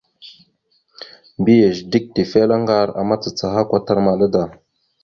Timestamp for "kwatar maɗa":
3.69-4.27